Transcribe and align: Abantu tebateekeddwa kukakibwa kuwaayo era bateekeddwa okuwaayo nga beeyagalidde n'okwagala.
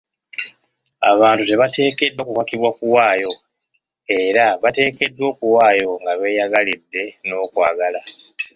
Abantu 1.11 1.43
tebateekeddwa 1.45 2.21
kukakibwa 2.27 2.69
kuwaayo 2.77 3.31
era 4.21 4.45
bateekeddwa 4.63 5.25
okuwaayo 5.33 5.89
nga 6.01 6.13
beeyagalidde 6.19 7.03
n'okwagala. 7.27 8.01